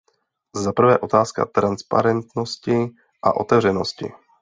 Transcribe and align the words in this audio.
Zaprvé 0.55 0.97
otázka 0.99 1.45
transparentnosti 1.45 2.77
a 3.23 3.35
otevřenosti. 3.35 4.13